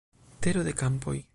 [0.45, 1.25] Tero de Kampoj.